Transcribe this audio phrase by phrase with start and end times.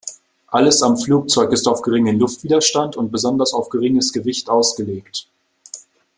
[0.47, 5.27] Alles am Flugzeug ist auf geringen Luftwiderstand und besonders auf geringes Gewicht ausgelegt.